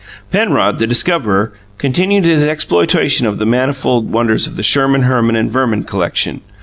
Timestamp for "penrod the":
0.31-0.87